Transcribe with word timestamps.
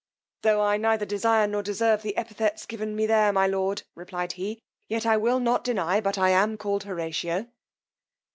Tho' 0.41 0.59
I 0.63 0.77
neither 0.77 1.05
desire 1.05 1.45
nor 1.45 1.61
deserve 1.61 2.01
the 2.01 2.17
epithets 2.17 2.65
given 2.65 2.95
me 2.95 3.05
there 3.05 3.31
my 3.31 3.45
lord, 3.45 3.83
replied 3.93 4.31
he, 4.31 4.59
yet 4.87 5.05
I 5.05 5.15
will 5.15 5.39
not 5.39 5.63
deny 5.63 6.01
but 6.01 6.17
I 6.17 6.31
am 6.31 6.57
called 6.57 6.85
Horatio. 6.85 7.45